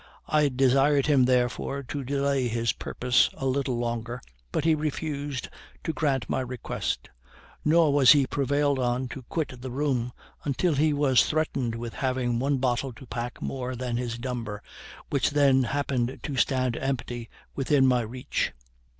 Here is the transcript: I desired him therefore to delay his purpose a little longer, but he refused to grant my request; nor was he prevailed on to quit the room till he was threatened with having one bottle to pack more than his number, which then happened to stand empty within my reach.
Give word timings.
I 0.27 0.49
desired 0.49 1.05
him 1.05 1.25
therefore 1.25 1.83
to 1.83 2.03
delay 2.03 2.47
his 2.47 2.73
purpose 2.73 3.29
a 3.35 3.45
little 3.45 3.77
longer, 3.77 4.19
but 4.51 4.65
he 4.65 4.73
refused 4.73 5.47
to 5.83 5.93
grant 5.93 6.27
my 6.27 6.39
request; 6.39 7.09
nor 7.63 7.93
was 7.93 8.13
he 8.13 8.25
prevailed 8.25 8.79
on 8.79 9.07
to 9.09 9.21
quit 9.29 9.61
the 9.61 9.69
room 9.69 10.11
till 10.57 10.73
he 10.73 10.91
was 10.91 11.29
threatened 11.29 11.75
with 11.75 11.93
having 11.93 12.39
one 12.39 12.57
bottle 12.57 12.93
to 12.93 13.05
pack 13.05 13.43
more 13.43 13.75
than 13.75 13.97
his 13.97 14.17
number, 14.19 14.63
which 15.11 15.29
then 15.29 15.65
happened 15.65 16.19
to 16.23 16.35
stand 16.35 16.77
empty 16.77 17.29
within 17.53 17.85
my 17.85 18.01
reach. 18.01 18.53